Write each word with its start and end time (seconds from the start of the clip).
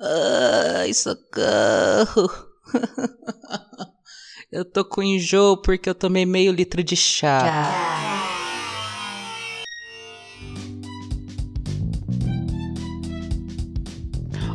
Ai, 0.00 0.94
socorro. 0.94 2.30
eu 4.52 4.64
tô 4.64 4.84
com 4.84 5.02
enjoo 5.02 5.60
porque 5.60 5.90
eu 5.90 5.94
tomei 5.94 6.24
meio 6.24 6.52
litro 6.52 6.84
de 6.84 6.94
chá. 6.94 7.40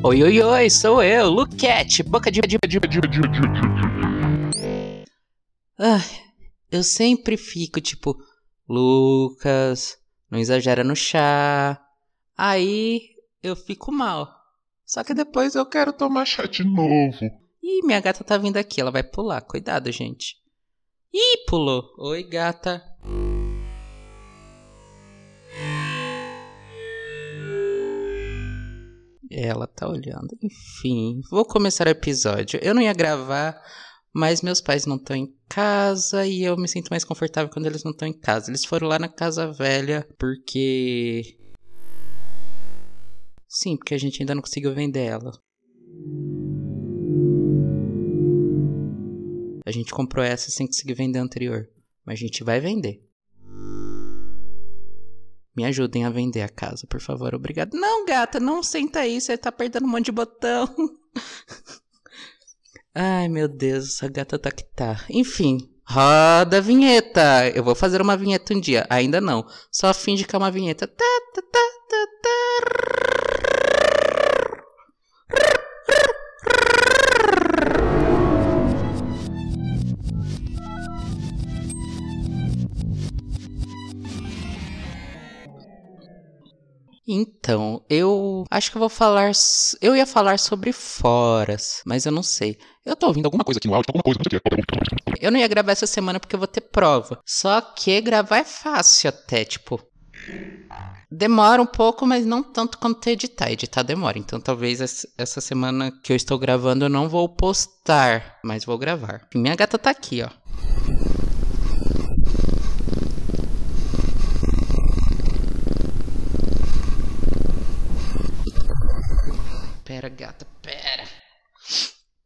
Oi, 0.02 0.24
oi, 0.24 0.42
oi, 0.42 0.70
sou 0.70 1.04
eu, 1.04 1.30
Luquete, 1.30 2.04
boca 2.04 2.32
de. 2.32 2.40
Ai, 5.78 6.02
eu 6.72 6.84
sempre 6.84 7.36
fico 7.36 7.82
tipo, 7.82 8.18
Lucas, 8.68 9.98
não 10.32 10.40
exagera 10.40 10.86
no 10.86 10.96
chá. 10.96 11.82
Aí 12.38 13.10
eu 13.42 13.58
fico 13.58 13.92
mal. 13.92 14.43
Só 14.94 15.04
que 15.04 15.16
depois 15.16 15.56
eu 15.56 15.66
quero 15.66 15.92
tomar 15.92 16.24
chá 16.24 16.46
de 16.46 16.64
novo. 16.64 17.26
Ih, 17.64 17.84
minha 17.84 18.00
gata 18.00 18.24
tá 18.24 18.38
vindo 18.38 18.58
aqui, 18.58 18.80
ela 18.80 18.92
vai 18.92 19.02
pular. 19.02 19.42
Cuidado, 19.42 19.92
gente. 19.92 20.38
Ih, 21.12 21.46
pulou. 21.48 21.96
Oi, 21.98 22.22
gata. 22.22 22.80
Ela 29.32 29.66
tá 29.66 29.90
olhando. 29.90 30.38
Enfim, 30.40 31.22
vou 31.32 31.44
começar 31.44 31.88
o 31.88 31.90
episódio. 31.90 32.60
Eu 32.62 32.76
não 32.76 32.82
ia 32.84 32.94
gravar, 32.94 33.60
mas 34.14 34.44
meus 34.44 34.62
pais 34.62 34.86
não 34.86 34.98
estão 34.98 35.16
em 35.16 35.36
casa 35.50 36.24
e 36.24 36.44
eu 36.44 36.56
me 36.56 36.68
sinto 36.68 36.90
mais 36.90 37.04
confortável 37.04 37.52
quando 37.52 37.66
eles 37.66 37.84
não 37.84 37.94
estão 37.94 38.08
em 38.08 38.14
casa. 38.14 38.52
Eles 38.52 38.64
foram 38.64 38.88
lá 38.88 39.00
na 39.00 39.10
casa 39.10 39.52
velha 39.52 40.08
porque. 40.20 41.36
Sim, 43.54 43.78
porque 43.78 43.94
a 43.94 44.00
gente 44.00 44.20
ainda 44.20 44.34
não 44.34 44.42
conseguiu 44.42 44.74
vender 44.74 45.04
ela. 45.06 45.32
A 49.64 49.72
gente 49.72 49.94
comprou 49.94 50.26
essa 50.26 50.50
sem 50.50 50.66
conseguir 50.66 50.96
vender 50.96 51.20
a 51.20 51.22
anterior. 51.22 51.70
Mas 52.04 52.16
a 52.16 52.22
gente 52.22 52.44
vai 52.44 52.60
vender. 52.60 53.08
Me 55.56 55.66
ajudem 55.66 56.04
a 56.04 56.10
vender 56.10 56.42
a 56.42 56.50
casa, 56.50 56.88
por 56.88 57.00
favor. 57.00 57.36
Obrigado. 57.36 57.76
Não, 57.76 58.04
gata, 58.08 58.40
não 58.40 58.64
senta 58.64 59.02
aí. 59.02 59.22
Você 59.22 59.38
tá 59.38 59.50
apertando 59.50 59.86
um 59.86 59.90
monte 59.90 60.06
de 60.06 60.12
botão. 60.12 60.68
Ai, 62.96 63.30
meu 63.30 63.48
Deus, 63.48 63.86
essa 63.86 64.10
gata 64.10 64.40
tá 64.40 64.50
que 64.50 64.64
tá. 64.64 65.06
Enfim, 65.12 65.70
roda 65.86 66.58
a 66.58 66.62
vinheta. 66.62 67.48
Eu 67.54 67.64
vou 67.64 67.76
fazer 67.76 68.02
uma 68.02 68.18
vinheta 68.18 68.56
um 68.56 68.60
dia. 68.60 68.88
Ainda 68.90 69.22
não. 69.22 69.46
Só 69.72 69.94
finge 69.94 70.26
que 70.26 70.36
é 70.36 70.40
uma 70.40 70.50
vinheta. 70.50 70.88
Tá, 70.88 71.06
tá, 71.36 71.42
tá, 71.44 71.60
tá, 71.88 72.08
tá. 72.24 73.23
Então, 87.08 87.84
eu 87.90 88.46
acho 88.50 88.72
que 88.72 88.78
eu 88.78 88.80
vou 88.80 88.90
falar. 88.90 89.32
Eu 89.82 89.96
ia 89.96 90.06
falar 90.06 90.40
sobre 90.40 90.72
foras, 90.72 91.82
mas 91.86 92.06
eu 92.06 92.12
não 92.12 92.24
sei. 92.24 92.58
Eu 92.86 92.96
tô 92.96 93.08
ouvindo 93.08 93.26
alguma 93.26 93.44
coisa 93.44 93.58
aqui 93.58 93.68
no 93.68 93.76
áudio, 93.76 93.90
alguma 93.90 94.04
coisa, 94.04 94.20
não 94.20 94.30
sei 94.30 94.38
o 94.38 94.42
que. 95.18 95.26
Eu 95.26 95.32
não 95.32 95.40
ia 95.40 95.48
gravar 95.48 95.72
essa 95.72 95.88
semana 95.88 96.20
porque 96.20 96.36
eu 96.36 96.40
vou 96.40 96.48
ter 96.48 96.62
prova. 96.62 97.22
Só 97.26 97.60
que 97.62 98.00
gravar 98.02 98.38
é 98.38 98.44
fácil 98.44 99.10
até, 99.10 99.44
tipo. 99.46 99.82
Demora 101.12 101.62
um 101.62 101.66
pouco, 101.66 102.08
mas 102.08 102.26
não 102.26 102.42
tanto 102.42 102.78
quanto 102.78 103.08
editar. 103.08 103.52
Editar 103.52 103.84
demora. 103.84 104.18
Então 104.18 104.40
talvez 104.40 105.06
essa 105.18 105.40
semana 105.42 105.92
que 106.04 106.12
eu 106.12 106.16
estou 106.16 106.40
gravando 106.40 106.86
eu 106.86 106.90
não 106.90 107.08
vou 107.08 107.30
postar, 107.30 108.40
mas 108.44 108.66
vou 108.66 108.78
gravar. 108.78 109.28
Minha 109.36 109.56
gata 109.56 109.78
tá 109.78 109.92
aqui, 109.92 110.24
ó. 110.24 110.30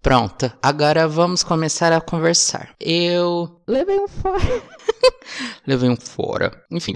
Pronto, 0.01 0.51
agora 0.61 1.07
vamos 1.07 1.43
começar 1.43 1.91
a 1.91 1.99
conversar. 1.99 2.75
Eu 2.79 3.61
levei 3.67 3.99
um 3.99 4.07
fora. 4.07 4.63
levei 5.67 5.89
um 5.89 5.97
fora. 5.97 6.65
Enfim. 6.71 6.93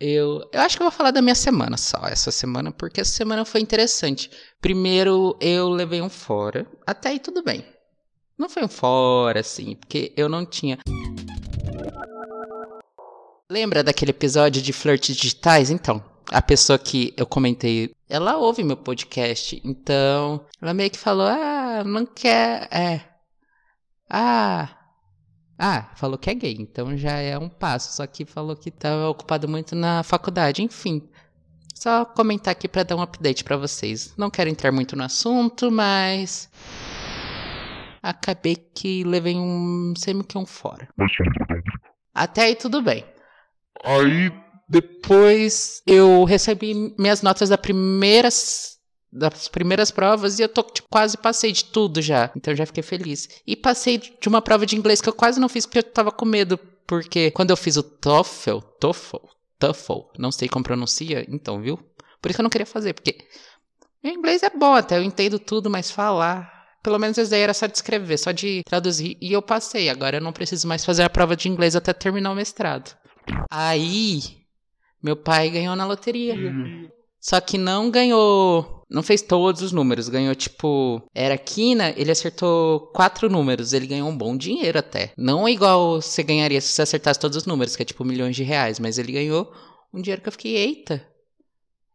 Eu, 0.00 0.48
eu 0.52 0.60
acho 0.60 0.76
que 0.76 0.82
eu 0.82 0.90
vou 0.90 0.96
falar 0.96 1.12
da 1.12 1.22
minha 1.22 1.34
semana 1.34 1.76
só, 1.76 2.08
essa 2.08 2.32
semana, 2.32 2.72
porque 2.72 3.00
essa 3.00 3.12
semana 3.12 3.44
foi 3.44 3.60
interessante. 3.60 4.30
Primeiro, 4.60 5.36
eu 5.40 5.68
levei 5.68 6.02
um 6.02 6.08
fora. 6.08 6.66
Até 6.84 7.10
aí 7.10 7.20
tudo 7.20 7.44
bem. 7.44 7.64
Não 8.36 8.48
foi 8.48 8.64
um 8.64 8.68
fora, 8.68 9.38
assim, 9.38 9.76
porque 9.76 10.12
eu 10.16 10.28
não 10.28 10.44
tinha. 10.44 10.78
Lembra 13.48 13.84
daquele 13.84 14.10
episódio 14.10 14.60
de 14.60 14.72
flirts 14.72 15.14
digitais? 15.14 15.70
Então, 15.70 16.02
a 16.30 16.42
pessoa 16.42 16.78
que 16.78 17.12
eu 17.16 17.26
comentei, 17.26 17.94
ela 18.08 18.36
ouve 18.36 18.62
meu 18.62 18.76
podcast, 18.76 19.60
então 19.64 20.44
ela 20.60 20.74
meio 20.74 20.90
que 20.90 20.98
falou: 20.98 21.26
"Ah, 21.26 21.82
não 21.84 22.06
quer, 22.06 22.68
é. 22.70 23.00
Ah, 24.08 24.68
ah, 25.58 25.90
falou 25.94 26.18
que 26.18 26.28
é 26.28 26.34
gay, 26.34 26.56
então 26.58 26.96
já 26.96 27.12
é 27.18 27.38
um 27.38 27.48
passo, 27.48 27.94
só 27.94 28.06
que 28.06 28.24
falou 28.24 28.56
que 28.56 28.68
estava 28.68 29.08
ocupado 29.08 29.48
muito 29.48 29.76
na 29.76 30.02
faculdade, 30.02 30.62
enfim. 30.62 31.08
Só 31.74 32.04
comentar 32.04 32.52
aqui 32.52 32.68
para 32.68 32.82
dar 32.82 32.96
um 32.96 33.00
update 33.00 33.44
para 33.44 33.56
vocês. 33.56 34.14
Não 34.16 34.30
quero 34.30 34.50
entrar 34.50 34.72
muito 34.72 34.96
no 34.96 35.04
assunto, 35.04 35.70
mas 35.70 36.50
acabei 38.02 38.56
que 38.56 39.04
levei 39.04 39.36
um 39.36 39.94
semi 39.96 40.24
que 40.24 40.36
um 40.36 40.46
fora. 40.46 40.88
Até 42.14 42.42
aí 42.42 42.56
tudo 42.56 42.82
bem. 42.82 43.04
Aí 43.84 44.32
depois 44.72 45.82
eu 45.86 46.24
recebi 46.24 46.94
minhas 46.98 47.20
notas 47.20 47.50
da 47.50 47.58
primeiras, 47.58 48.78
das 49.12 49.46
primeiras 49.46 49.90
provas 49.90 50.38
e 50.38 50.42
eu 50.42 50.48
tô, 50.48 50.62
tipo, 50.62 50.88
quase 50.88 51.18
passei 51.18 51.52
de 51.52 51.66
tudo 51.66 52.00
já. 52.00 52.30
Então 52.34 52.56
já 52.56 52.64
fiquei 52.64 52.82
feliz. 52.82 53.28
E 53.46 53.54
passei 53.54 53.98
de 53.98 54.28
uma 54.28 54.40
prova 54.40 54.64
de 54.64 54.74
inglês 54.74 55.02
que 55.02 55.08
eu 55.10 55.12
quase 55.12 55.38
não 55.38 55.48
fiz 55.50 55.66
porque 55.66 55.80
eu 55.80 55.82
tava 55.82 56.10
com 56.10 56.24
medo. 56.24 56.58
Porque 56.86 57.30
quando 57.32 57.50
eu 57.50 57.56
fiz 57.56 57.76
o 57.76 57.82
TOEFL, 57.82 58.60
TOEFL, 58.80 59.18
TOEFL, 59.58 60.00
não 60.18 60.32
sei 60.32 60.48
como 60.48 60.64
pronuncia, 60.64 61.26
então, 61.28 61.60
viu? 61.60 61.76
Por 62.22 62.30
isso 62.30 62.38
que 62.38 62.40
eu 62.40 62.44
não 62.44 62.50
queria 62.50 62.66
fazer, 62.66 62.94
porque 62.94 63.18
meu 64.02 64.14
inglês 64.14 64.42
é 64.42 64.48
bom 64.48 64.74
até, 64.74 64.96
eu 64.96 65.02
entendo 65.02 65.38
tudo, 65.38 65.68
mas 65.68 65.90
falar 65.90 66.50
pelo 66.82 66.98
menos 66.98 67.18
essa 67.18 67.30
daí 67.30 67.42
era 67.42 67.54
só 67.54 67.66
de 67.66 67.76
escrever, 67.76 68.18
só 68.18 68.32
de 68.32 68.62
traduzir. 68.64 69.16
E 69.20 69.32
eu 69.32 69.40
passei. 69.40 69.88
Agora 69.88 70.16
eu 70.16 70.20
não 70.20 70.32
preciso 70.32 70.66
mais 70.66 70.84
fazer 70.84 71.04
a 71.04 71.10
prova 71.10 71.36
de 71.36 71.48
inglês 71.48 71.76
até 71.76 71.92
terminar 71.92 72.32
o 72.32 72.34
mestrado. 72.34 72.96
Aí 73.48 74.41
meu 75.02 75.16
pai 75.16 75.50
ganhou 75.50 75.74
na 75.74 75.86
loteria. 75.86 76.34
Uhum. 76.34 76.88
Só 77.20 77.40
que 77.40 77.56
não 77.56 77.90
ganhou. 77.90 78.82
Não 78.90 79.02
fez 79.02 79.22
todos 79.22 79.62
os 79.62 79.72
números. 79.72 80.08
Ganhou, 80.08 80.34
tipo. 80.34 81.02
Era 81.14 81.38
quina, 81.38 81.90
ele 81.96 82.10
acertou 82.10 82.92
quatro 82.92 83.30
números. 83.30 83.72
Ele 83.72 83.86
ganhou 83.86 84.08
um 84.08 84.16
bom 84.16 84.36
dinheiro 84.36 84.78
até. 84.78 85.12
Não 85.16 85.48
igual 85.48 86.00
você 86.00 86.22
ganharia 86.22 86.60
se 86.60 86.68
você 86.68 86.82
acertasse 86.82 87.20
todos 87.20 87.36
os 87.36 87.46
números, 87.46 87.76
que 87.76 87.82
é 87.82 87.86
tipo 87.86 88.04
milhões 88.04 88.36
de 88.36 88.42
reais. 88.42 88.78
Mas 88.80 88.98
ele 88.98 89.12
ganhou 89.12 89.52
um 89.94 90.00
dinheiro 90.00 90.20
que 90.20 90.28
eu 90.28 90.32
fiquei, 90.32 90.56
eita. 90.56 91.06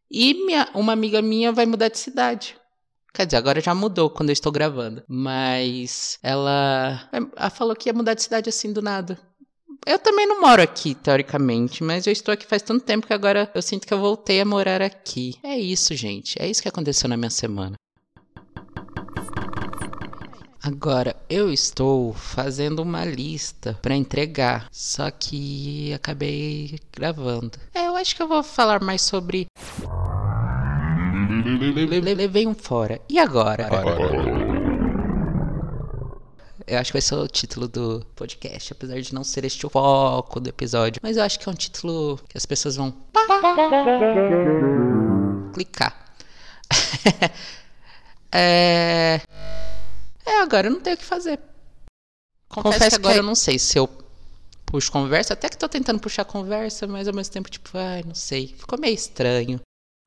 E 0.09 0.33
minha, 0.33 0.69
uma 0.73 0.93
amiga 0.93 1.21
minha 1.21 1.51
vai 1.51 1.65
mudar 1.65 1.89
de 1.89 1.97
cidade. 1.97 2.55
Quer 3.13 3.25
dizer, 3.25 3.37
agora 3.37 3.59
já 3.59 3.75
mudou 3.75 4.09
quando 4.09 4.29
eu 4.29 4.33
estou 4.33 4.51
gravando. 4.51 5.03
Mas 5.07 6.19
ela, 6.23 7.09
ela 7.11 7.49
falou 7.49 7.75
que 7.75 7.89
ia 7.89 7.93
mudar 7.93 8.13
de 8.13 8.23
cidade 8.23 8.47
assim 8.47 8.71
do 8.71 8.81
nada. 8.81 9.19
Eu 9.87 9.97
também 9.97 10.27
não 10.27 10.41
moro 10.41 10.61
aqui, 10.61 10.93
teoricamente, 10.93 11.81
mas 11.81 12.05
eu 12.05 12.11
estou 12.11 12.33
aqui 12.33 12.45
faz 12.45 12.61
tanto 12.61 12.83
tempo 12.83 13.07
que 13.07 13.13
agora 13.13 13.49
eu 13.55 13.61
sinto 13.61 13.87
que 13.87 13.93
eu 13.93 13.99
voltei 13.99 14.41
a 14.41 14.45
morar 14.45 14.81
aqui. 14.81 15.35
É 15.41 15.57
isso, 15.57 15.95
gente. 15.95 16.35
É 16.37 16.45
isso 16.45 16.61
que 16.61 16.67
aconteceu 16.67 17.07
na 17.07 17.15
minha 17.15 17.29
semana. 17.29 17.75
Agora, 20.61 21.15
eu 21.29 21.53
estou 21.53 22.11
fazendo 22.11 22.81
uma 22.81 23.05
lista 23.05 23.79
para 23.81 23.95
entregar, 23.95 24.67
só 24.73 25.09
que 25.09 25.93
acabei 25.93 26.77
gravando. 26.91 27.57
É, 27.73 27.87
eu 27.87 27.95
acho 27.95 28.13
que 28.13 28.21
eu 28.21 28.27
vou 28.27 28.43
falar 28.43 28.83
mais 28.83 29.01
sobre. 29.01 29.45
Levei 32.03 32.45
um 32.45 32.53
fora. 32.53 32.99
E 33.07 33.17
agora? 33.17 33.69
Eu 36.67 36.77
acho 36.79 36.89
que 36.91 36.95
vai 36.95 37.01
ser 37.01 37.15
o 37.15 37.27
título 37.29 37.65
do 37.65 38.05
podcast, 38.13 38.73
apesar 38.73 38.99
de 38.99 39.13
não 39.13 39.23
ser 39.23 39.45
este 39.45 39.65
o 39.65 39.69
foco 39.69 40.41
do 40.41 40.49
episódio. 40.49 40.99
Mas 41.01 41.15
eu 41.15 41.23
acho 41.23 41.39
que 41.39 41.47
é 41.47 41.51
um 41.51 41.55
título 41.55 42.19
que 42.27 42.37
as 42.37 42.45
pessoas 42.45 42.75
vão 42.75 42.93
clicar. 45.53 46.13
é... 48.33 49.21
é, 50.25 50.39
agora 50.41 50.67
eu 50.67 50.71
não 50.71 50.81
tenho 50.81 50.97
o 50.97 50.99
que 50.99 51.05
fazer. 51.05 51.39
Confesso, 52.49 52.73
Confesso 52.73 52.89
que 52.89 52.95
agora 52.97 53.13
que... 53.13 53.19
eu 53.21 53.23
não 53.23 53.35
sei 53.35 53.57
se 53.57 53.79
eu 53.79 53.89
puxo 54.65 54.91
conversa, 54.91 55.35
até 55.35 55.47
que 55.47 55.57
tô 55.57 55.69
tentando 55.69 56.01
puxar 56.01 56.25
conversa, 56.25 56.85
mas 56.85 57.07
ao 57.07 57.13
mesmo 57.13 57.31
tempo, 57.31 57.49
tipo, 57.49 57.77
ai, 57.77 58.03
não 58.05 58.13
sei. 58.13 58.47
Ficou 58.47 58.77
meio 58.77 58.93
estranho. 58.93 59.61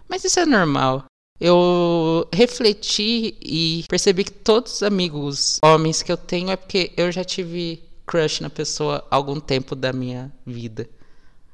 Mas 0.07 0.25
isso 0.25 0.39
é 0.39 0.45
normal. 0.45 1.07
Eu 1.41 2.29
refleti 2.33 3.35
e 3.41 3.85
percebi 3.89 4.25
que 4.25 4.33
todos 4.33 4.75
os 4.75 4.83
amigos 4.83 5.59
homens 5.65 6.03
que 6.03 6.13
eu 6.13 6.17
tenho 6.17 6.51
é 6.51 6.57
porque 6.57 6.93
eu 6.97 7.11
já 7.11 7.25
tive 7.25 7.83
crush 8.07 8.43
na 8.43 8.51
pessoa 8.51 9.07
há 9.11 9.17
algum 9.17 9.41
tempo 9.41 9.75
da 9.75 9.93
minha 9.93 10.31
vida. 10.45 10.89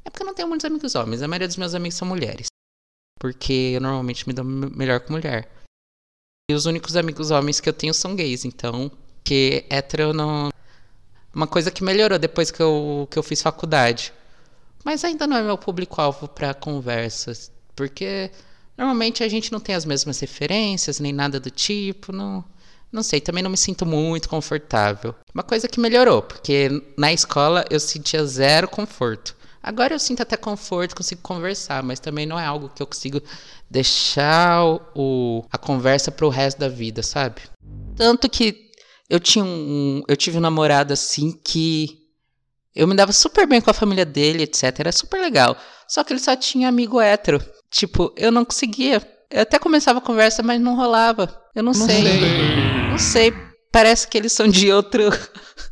É 0.04 0.10
porque 0.10 0.22
eu 0.22 0.26
não 0.26 0.34
tenho 0.34 0.48
muitos 0.48 0.64
amigos 0.64 0.94
homens, 0.94 1.22
a 1.22 1.28
maioria 1.28 1.46
dos 1.46 1.56
meus 1.56 1.74
amigos 1.74 1.96
são 1.96 2.08
mulheres. 2.08 2.46
Porque 3.20 3.72
eu 3.74 3.80
normalmente 3.80 4.26
me 4.26 4.34
dou 4.34 4.44
melhor 4.44 5.00
com 5.00 5.12
mulher. 5.12 5.48
E 6.50 6.54
os 6.54 6.66
únicos 6.66 6.96
amigos 6.96 7.30
homens 7.30 7.60
que 7.60 7.68
eu 7.68 7.72
tenho 7.72 7.94
são 7.94 8.14
gays, 8.14 8.44
então. 8.44 8.90
Que 9.24 9.64
hétero 9.70 10.12
não. 10.12 10.50
Uma 11.34 11.46
coisa 11.46 11.70
que 11.70 11.82
melhorou 11.82 12.18
depois 12.18 12.50
que 12.50 12.62
eu, 12.62 13.08
que 13.10 13.18
eu 13.18 13.22
fiz 13.22 13.42
faculdade. 13.42 14.12
Mas 14.84 15.04
ainda 15.04 15.26
não 15.26 15.36
é 15.36 15.42
meu 15.42 15.58
público-alvo 15.58 16.28
para 16.28 16.54
conversas. 16.54 17.50
Porque 17.74 18.30
normalmente 18.76 19.22
a 19.22 19.28
gente 19.28 19.52
não 19.52 19.60
tem 19.60 19.74
as 19.74 19.84
mesmas 19.84 20.20
referências, 20.20 21.00
nem 21.00 21.12
nada 21.12 21.40
do 21.40 21.50
tipo. 21.50 22.12
Não, 22.12 22.44
não 22.92 23.02
sei, 23.02 23.20
também 23.20 23.42
não 23.42 23.50
me 23.50 23.56
sinto 23.56 23.84
muito 23.84 24.28
confortável. 24.28 25.14
Uma 25.34 25.42
coisa 25.42 25.68
que 25.68 25.80
melhorou, 25.80 26.22
porque 26.22 26.68
na 26.96 27.12
escola 27.12 27.64
eu 27.70 27.80
sentia 27.80 28.24
zero 28.24 28.68
conforto. 28.68 29.36
Agora 29.62 29.94
eu 29.94 29.98
sinto 29.98 30.22
até 30.22 30.36
conforto, 30.36 30.94
consigo 30.94 31.20
conversar, 31.22 31.82
mas 31.82 31.98
também 31.98 32.24
não 32.24 32.38
é 32.38 32.44
algo 32.44 32.68
que 32.68 32.80
eu 32.80 32.86
consigo 32.86 33.20
deixar 33.68 34.62
o, 34.94 35.44
a 35.50 35.58
conversa 35.58 36.12
para 36.12 36.24
o 36.24 36.28
resto 36.30 36.58
da 36.58 36.68
vida, 36.68 37.02
sabe? 37.02 37.42
Tanto 37.96 38.28
que 38.30 38.70
eu 39.10 39.18
tinha 39.18 39.44
um, 39.44 40.02
eu 40.06 40.16
tive 40.16 40.38
um 40.38 40.40
namorado 40.40 40.92
assim 40.92 41.32
que 41.32 42.06
eu 42.76 42.86
me 42.86 42.94
dava 42.94 43.10
super 43.10 43.46
bem 43.46 43.60
com 43.60 43.70
a 43.70 43.74
família 43.74 44.04
dele, 44.04 44.42
etc. 44.42 44.78
Era 44.78 44.92
super 44.92 45.20
legal. 45.20 45.56
Só 45.88 46.04
que 46.04 46.12
ele 46.12 46.20
só 46.20 46.36
tinha 46.36 46.68
amigo 46.68 47.00
hétero. 47.00 47.42
Tipo, 47.70 48.12
eu 48.16 48.30
não 48.30 48.44
conseguia. 48.44 49.02
Eu 49.30 49.42
até 49.42 49.58
começava 49.58 49.98
a 49.98 50.02
conversa, 50.02 50.42
mas 50.42 50.60
não 50.60 50.76
rolava. 50.76 51.42
Eu 51.54 51.62
não, 51.62 51.72
não 51.72 51.86
sei. 51.86 52.02
sei. 52.02 52.20
Não 52.90 52.98
sei. 52.98 53.34
Parece 53.72 54.08
que 54.08 54.16
eles 54.16 54.32
são 54.32 54.48
de 54.48 54.72
outro 54.72 55.02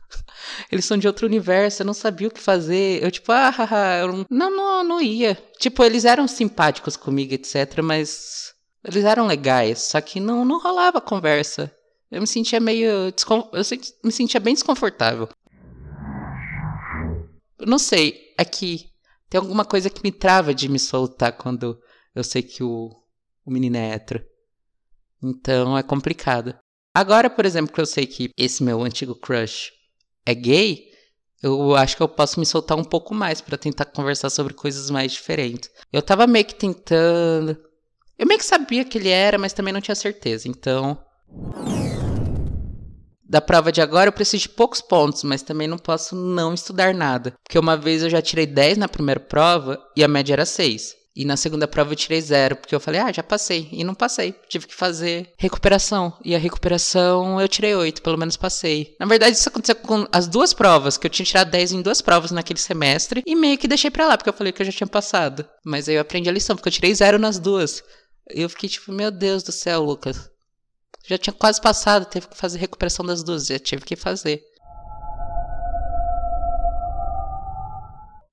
eles 0.71 0.85
são 0.85 0.97
de 0.97 1.07
outro 1.07 1.27
universo, 1.27 1.83
eu 1.83 1.87
não 1.87 1.95
sabia 1.95 2.29
o 2.29 2.31
que 2.31 2.41
fazer. 2.41 3.03
Eu, 3.03 3.11
tipo, 3.11 3.31
ah, 3.33 3.51
haha, 3.57 3.99
eu 4.01 4.27
não, 4.29 4.51
não, 4.51 4.85
não, 4.85 5.01
ia. 5.01 5.35
Tipo, 5.59 5.85
eles 5.85 6.05
eram 6.05 6.27
simpáticos 6.27 6.97
comigo, 6.97 7.33
etc, 7.35 7.81
mas 7.83 8.53
eles 8.85 9.05
eram 9.05 9.27
legais, 9.27 9.81
só 9.81 10.01
que 10.01 10.21
não, 10.21 10.45
não 10.45 10.61
rolava 10.61 11.01
conversa. 11.01 11.73
Eu 12.11 12.21
me 12.21 12.27
sentia 12.27 12.61
meio. 12.61 13.13
Eu 13.53 13.63
me 14.05 14.13
sentia 14.13 14.41
bem 14.41 14.55
desconfortável. 14.55 15.29
não 17.61 17.79
sei, 17.79 18.35
é 18.39 18.45
que 18.45 18.91
tem 19.29 19.41
alguma 19.41 19.65
coisa 19.65 19.91
que 19.91 20.03
me 20.05 20.13
trava 20.13 20.55
de 20.55 20.69
me 20.69 20.79
soltar 20.79 21.33
quando 21.33 21.79
eu 22.15 22.23
sei 22.23 22.43
que 22.43 22.63
o, 22.63 22.91
o 23.45 23.51
menino 23.51 23.77
é 23.77 23.91
hétero. 23.91 24.25
Então 25.23 25.77
é 25.77 25.83
complicado. 25.83 26.55
Agora, 26.95 27.29
por 27.29 27.45
exemplo, 27.45 27.75
que 27.75 27.81
eu 27.81 27.87
sei 27.87 28.07
que 28.07 28.31
esse 28.37 28.63
meu 28.63 28.83
antigo 28.83 29.15
crush 29.15 29.73
é 30.25 30.35
gay, 30.35 30.95
eu 31.43 31.75
acho 31.75 31.97
que 31.97 32.03
eu 32.03 32.09
posso 32.09 32.39
me 32.41 32.47
soltar 32.47 32.79
um 32.79 32.85
pouco 32.85 33.15
mais 33.15 33.41
para 33.41 33.59
tentar 33.59 33.85
conversar 33.87 34.31
sobre 34.31 34.55
coisas 34.55 34.91
mais 34.91 35.13
diferentes. 35.13 35.71
Eu 35.93 36.01
tava 36.01 36.27
meio 36.27 36.45
que 36.45 36.55
tentando. 36.55 37.59
Eu 38.19 38.27
meio 38.27 38.39
que 38.39 38.47
sabia 38.47 38.85
que 38.85 38.97
ele 38.97 39.09
era, 39.09 39.37
mas 39.37 39.53
também 39.53 39.73
não 39.73 39.81
tinha 39.81 39.95
certeza. 39.95 40.49
Então. 40.49 40.99
Da 43.23 43.41
prova 43.41 43.73
de 43.73 43.81
agora 43.81 44.09
eu 44.09 44.13
preciso 44.13 44.45
de 44.45 44.49
poucos 44.51 44.81
pontos, 44.81 45.25
mas 45.25 45.43
também 45.43 45.67
não 45.67 45.77
posso 45.77 46.15
não 46.15 46.55
estudar 46.55 46.95
nada. 46.95 47.35
Porque 47.43 47.59
uma 47.59 47.77
vez 47.77 48.03
eu 48.03 48.09
já 48.09 48.23
tirei 48.23 48.47
10 48.47 48.79
na 48.79 48.89
primeira 48.89 49.19
prova 49.19 49.83
e 49.97 50.05
a 50.05 50.09
média 50.09 50.35
era 50.35 50.47
6. 50.47 50.95
E 51.17 51.25
na 51.25 51.37
segunda 51.37 51.69
prova 51.69 51.93
eu 51.93 51.97
tirei 51.97 52.21
zero, 52.21 52.57
porque 52.57 52.75
eu 52.75 52.81
falei, 52.81 53.01
ah, 53.01 53.13
já 53.13 53.23
passei. 53.23 53.69
E 53.71 53.85
não 53.85 53.95
passei. 53.95 54.35
Tive 54.49 54.67
que 54.67 54.75
fazer 54.75 55.33
recuperação. 55.39 56.13
E 56.25 56.35
a 56.35 56.39
recuperação 56.39 57.41
eu 57.41 57.47
tirei 57.47 57.75
oito, 57.75 58.03
pelo 58.03 58.19
menos 58.19 58.37
passei. 58.37 58.97
Na 58.99 59.07
verdade, 59.07 59.37
isso 59.37 59.49
aconteceu 59.49 59.77
com 59.77 60.09
as 60.11 60.27
duas 60.27 60.53
provas, 60.53 60.97
que 60.97 61.07
eu 61.07 61.11
tinha 61.11 61.25
tirado 61.25 61.51
10 61.51 61.73
em 61.73 61.83
duas 61.83 62.03
provas 62.03 62.33
naquele 62.33 62.59
semestre. 62.59 63.23
E 63.25 63.37
meio 63.37 63.57
que 63.57 63.69
deixei 63.69 63.91
pra 63.91 64.09
lá, 64.09 64.17
porque 64.17 64.29
eu 64.29 64.35
falei 64.35 64.53
que 64.53 64.61
eu 64.61 64.67
já 64.67 64.73
tinha 64.73 64.89
passado. 64.89 65.49
Mas 65.65 65.89
aí 65.89 65.95
eu 65.95 66.01
aprendi 66.01 66.29
a 66.29 66.33
lição, 66.33 66.57
porque 66.57 66.69
eu 66.69 66.73
tirei 66.73 66.93
zero 66.93 67.19
nas 67.19 67.39
duas. 67.39 67.83
E 68.35 68.43
eu 68.43 68.49
fiquei 68.49 68.69
tipo, 68.69 68.91
meu 68.91 69.13
Deus 69.13 69.45
do 69.45 69.53
céu, 69.53 69.83
Lucas. 69.85 70.29
Já 71.07 71.19
tinha 71.19 71.35
quase 71.35 71.61
passado, 71.61 72.07
teve 72.07 72.27
que 72.27 72.37
fazer 72.37 72.59
recuperação 72.59 73.05
das 73.05 73.23
duas. 73.23 73.47
Já 73.47 73.59
tive 73.59 73.85
que 73.85 73.95
fazer. 73.95 74.43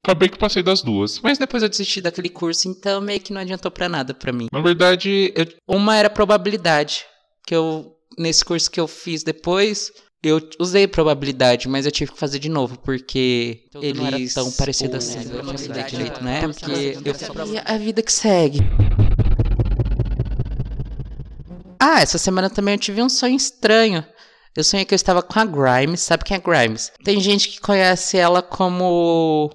Acabei 0.04 0.30
que 0.30 0.38
passei 0.38 0.64
das 0.64 0.82
duas. 0.82 1.20
Mas 1.20 1.38
depois 1.38 1.62
eu 1.62 1.70
desisti 1.70 2.02
daquele 2.02 2.30
curso, 2.30 2.68
então 2.68 3.00
meio 3.00 3.20
que 3.20 3.32
não 3.32 3.42
adiantou 3.42 3.70
para 3.70 3.88
nada 3.88 4.14
para 4.14 4.34
mim. 4.34 4.48
Na 4.52 4.60
verdade, 4.60 5.32
eu... 5.36 5.46
uma 5.68 5.96
era 5.96 6.10
probabilidade, 6.10 7.06
que 7.46 7.54
eu 7.54 7.96
nesse 8.18 8.44
curso 8.44 8.70
que 8.70 8.80
eu 8.80 8.88
fiz 8.88 9.24
depois, 9.24 9.92
eu 10.24 10.42
usei 10.60 10.88
probabilidade, 10.88 11.68
mas 11.68 11.86
eu 11.86 11.92
tive 11.92 12.12
que 12.12 12.20
fazer 12.20 12.40
de 12.40 12.50
novo, 12.50 12.80
porque 12.80 13.66
Tudo 13.72 13.86
eles 13.86 14.00
não 14.00 14.08
era 14.08 14.18
tão 14.34 14.52
parecido 14.52 14.98
assim. 14.98 15.20
Eu 15.32 15.44
não 15.44 15.58
sei 15.58 15.84
direito, 15.84 16.24
né? 16.24 16.42
Porque 16.42 16.98
eu 17.04 17.16
sabia 17.16 17.62
a 17.66 17.78
vida 17.78 18.02
que 18.02 18.12
segue. 18.12 18.60
Ah, 21.80 22.02
essa 22.02 22.18
semana 22.18 22.50
também 22.50 22.76
eu 22.76 22.80
tive 22.80 23.02
um 23.02 23.10
sonho 23.10 23.36
estranho. 23.36 24.06
Eu 24.56 24.64
sonhei 24.64 24.86
que 24.86 24.94
eu 24.94 24.98
estava 24.98 25.24
com 25.24 25.40
a 25.40 25.46
Grimes. 25.46 26.02
Sabe 26.02 26.24
quem 26.24 26.38
é 26.38 26.40
Grimes? 26.40 26.92
Tem 27.04 27.20
gente 27.20 27.50
que 27.50 27.60
conhece 27.60 28.18
ela 28.18 28.42
como 28.44 29.50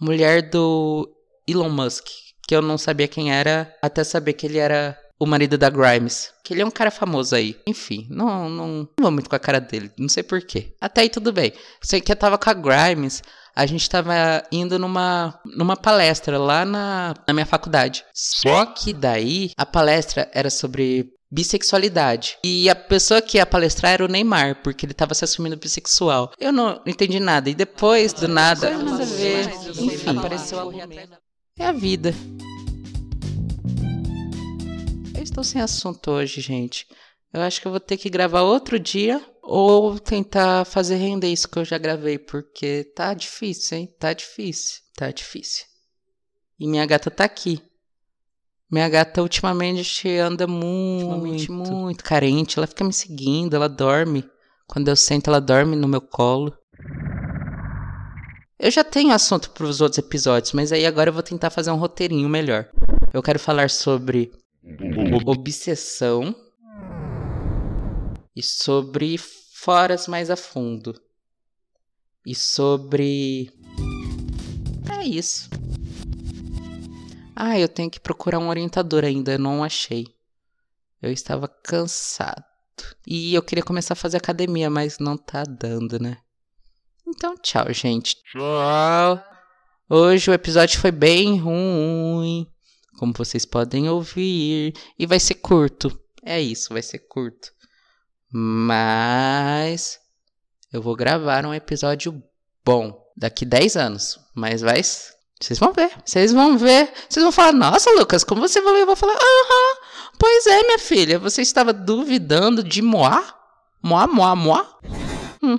mulher 0.00 0.50
do 0.50 1.08
Elon 1.46 1.70
Musk, 1.70 2.06
que 2.46 2.54
eu 2.54 2.62
não 2.62 2.78
sabia 2.78 3.08
quem 3.08 3.32
era, 3.32 3.74
até 3.82 4.04
saber 4.04 4.34
que 4.34 4.46
ele 4.46 4.58
era 4.58 4.98
o 5.18 5.26
marido 5.26 5.56
da 5.56 5.70
Grimes. 5.70 6.32
Que 6.44 6.54
ele 6.54 6.62
é 6.62 6.66
um 6.66 6.70
cara 6.70 6.90
famoso 6.90 7.34
aí. 7.34 7.56
Enfim, 7.66 8.06
não, 8.10 8.48
não, 8.48 8.68
não 8.68 8.88
vou 9.00 9.10
muito 9.10 9.28
com 9.28 9.36
a 9.36 9.40
cara 9.40 9.60
dele, 9.60 9.90
não 9.98 10.08
sei 10.08 10.22
porquê. 10.22 10.74
Até 10.80 11.02
aí 11.02 11.08
tudo 11.08 11.32
bem. 11.32 11.52
Sei 11.80 12.00
que 12.00 12.12
eu 12.12 12.16
tava 12.16 12.38
com 12.38 12.50
a 12.50 12.54
Grimes, 12.54 13.22
a 13.54 13.64
gente 13.64 13.88
tava 13.88 14.12
indo 14.52 14.78
numa, 14.78 15.40
numa 15.44 15.76
palestra 15.76 16.38
lá 16.38 16.64
na, 16.64 17.14
na 17.26 17.32
minha 17.32 17.46
faculdade. 17.46 18.04
Só 18.12 18.66
que 18.66 18.92
daí 18.92 19.50
a 19.56 19.64
palestra 19.64 20.30
era 20.34 20.50
sobre 20.50 21.15
bissexualidade. 21.30 22.38
E 22.44 22.68
a 22.70 22.74
pessoa 22.74 23.20
que 23.20 23.38
ia 23.38 23.46
palestrar 23.46 23.92
era 23.92 24.04
o 24.04 24.08
Neymar, 24.08 24.62
porque 24.62 24.86
ele 24.86 24.92
estava 24.92 25.14
se 25.14 25.24
assumindo 25.24 25.56
bissexual. 25.56 26.32
Eu 26.38 26.52
não 26.52 26.80
entendi 26.86 27.20
nada. 27.20 27.50
E 27.50 27.54
depois, 27.54 28.12
do 28.12 28.28
nada, 28.28 28.76
nada 28.76 29.02
a 29.02 29.06
ver. 29.06 29.48
Enfim, 29.80 30.16
apareceu 30.18 30.58
algo. 30.58 30.78
É 31.58 31.64
a 31.64 31.72
vida. 31.72 32.14
Eu 35.16 35.22
estou 35.22 35.42
sem 35.42 35.60
assunto 35.60 36.10
hoje, 36.10 36.40
gente. 36.40 36.86
Eu 37.32 37.42
acho 37.42 37.60
que 37.60 37.66
eu 37.66 37.70
vou 37.70 37.80
ter 37.80 37.96
que 37.96 38.08
gravar 38.08 38.42
outro 38.42 38.78
dia 38.78 39.24
ou 39.42 39.98
tentar 39.98 40.64
fazer 40.64 40.96
render 40.96 41.28
isso 41.28 41.48
que 41.48 41.58
eu 41.58 41.64
já 41.64 41.78
gravei, 41.78 42.18
porque 42.18 42.84
tá 42.94 43.14
difícil, 43.14 43.78
hein? 43.78 43.94
Tá 43.98 44.12
difícil. 44.12 44.80
Tá 44.94 45.10
difícil. 45.10 45.64
E 46.58 46.66
minha 46.66 46.86
gata 46.86 47.10
tá 47.10 47.24
aqui. 47.24 47.60
Minha 48.70 48.88
gata 48.88 49.22
ultimamente 49.22 50.08
anda 50.18 50.46
muito, 50.46 51.52
muito 51.52 52.02
carente. 52.02 52.58
Ela 52.58 52.66
fica 52.66 52.84
me 52.84 52.92
seguindo, 52.92 53.54
ela 53.54 53.68
dorme. 53.68 54.28
Quando 54.66 54.88
eu 54.88 54.96
sento, 54.96 55.28
ela 55.28 55.40
dorme 55.40 55.76
no 55.76 55.86
meu 55.86 56.00
colo. 56.00 56.52
Eu 58.58 58.70
já 58.70 58.82
tenho 58.82 59.12
assunto 59.12 59.50
para 59.50 59.66
os 59.66 59.80
outros 59.80 59.98
episódios, 59.98 60.52
mas 60.52 60.72
aí 60.72 60.84
agora 60.84 61.10
eu 61.10 61.14
vou 61.14 61.22
tentar 61.22 61.50
fazer 61.50 61.70
um 61.70 61.76
roteirinho 61.76 62.28
melhor. 62.28 62.68
Eu 63.12 63.22
quero 63.22 63.38
falar 63.38 63.70
sobre 63.70 64.32
obsessão 65.26 66.34
e 68.34 68.42
sobre 68.42 69.16
foras 69.18 70.08
mais 70.08 70.30
a 70.30 70.36
fundo. 70.36 71.00
E 72.24 72.34
sobre. 72.34 73.52
É 74.90 75.04
isso. 75.04 75.48
Ah, 77.38 77.58
eu 77.58 77.68
tenho 77.68 77.90
que 77.90 78.00
procurar 78.00 78.38
um 78.38 78.48
orientador 78.48 79.04
ainda, 79.04 79.32
eu 79.32 79.38
não 79.38 79.62
achei. 79.62 80.06
Eu 81.02 81.12
estava 81.12 81.46
cansado. 81.46 82.42
E 83.06 83.34
eu 83.34 83.42
queria 83.42 83.62
começar 83.62 83.92
a 83.92 83.96
fazer 83.96 84.16
academia, 84.16 84.70
mas 84.70 84.98
não 84.98 85.18
tá 85.18 85.44
dando, 85.44 86.00
né? 86.00 86.16
Então, 87.06 87.36
tchau, 87.36 87.70
gente. 87.74 88.16
Tchau. 88.24 89.22
Hoje 89.88 90.30
o 90.30 90.34
episódio 90.34 90.80
foi 90.80 90.90
bem 90.90 91.38
ruim, 91.38 92.50
como 92.98 93.12
vocês 93.12 93.44
podem 93.44 93.86
ouvir, 93.86 94.72
e 94.98 95.06
vai 95.06 95.20
ser 95.20 95.34
curto. 95.34 96.00
É 96.24 96.40
isso, 96.40 96.72
vai 96.72 96.82
ser 96.82 97.00
curto. 97.00 97.52
Mas 98.32 100.00
eu 100.72 100.80
vou 100.80 100.96
gravar 100.96 101.44
um 101.44 101.52
episódio 101.52 102.22
bom 102.64 102.98
daqui 103.14 103.44
10 103.44 103.76
anos, 103.76 104.18
mas 104.34 104.62
vai 104.62 104.82
vocês 105.40 105.58
vão 105.58 105.72
ver, 105.72 105.90
vocês 106.04 106.32
vão 106.32 106.56
ver. 106.56 106.92
Vocês 107.08 107.22
vão 107.22 107.30
falar, 107.30 107.52
nossa, 107.52 107.90
Lucas, 107.90 108.24
como 108.24 108.40
você 108.40 108.60
falou? 108.62 108.78
Eu 108.78 108.86
vou 108.86 108.96
falar, 108.96 109.12
aham, 109.12 109.76
pois 110.18 110.46
é, 110.46 110.62
minha 110.62 110.78
filha, 110.78 111.18
você 111.18 111.42
estava 111.42 111.72
duvidando 111.72 112.62
de 112.62 112.80
Moá? 112.80 113.22
Moá, 113.82 114.06
Moá, 114.06 114.34
Moá? 114.34 114.66
Hum. 115.42 115.58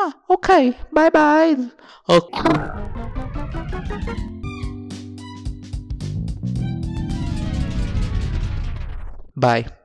Ah, 0.00 0.12
ok, 0.28 0.74
bye 0.90 1.10
bye. 1.10 1.72
Ok. 2.08 2.40
Bye. 9.36 9.81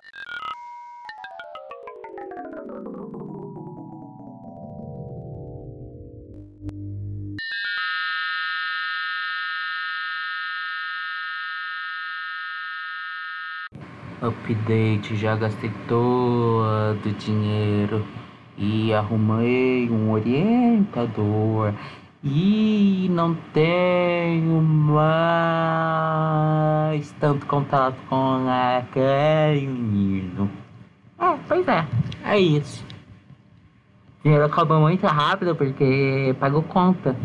Update, 14.49 15.17
já 15.17 15.35
gastei 15.35 15.69
todo 15.89 17.05
o 17.05 17.11
dinheiro 17.19 18.01
e 18.57 18.93
arrumei 18.93 19.89
um 19.89 20.11
orientador 20.11 21.73
e 22.23 23.09
não 23.11 23.35
tenho 23.53 24.61
mais 24.61 25.03
tanto 27.19 27.45
contato 27.45 27.97
com 28.07 28.45
aquele 28.47 29.67
menino. 29.67 30.49
É, 31.19 31.37
pois 31.45 31.67
é, 31.67 31.85
é 32.23 32.39
isso. 32.39 32.85
O 34.21 34.23
dinheiro 34.23 34.45
acabou 34.45 34.79
muito 34.79 35.05
rápido 35.05 35.57
porque 35.57 36.33
pagou 36.39 36.63
conta. 36.63 37.17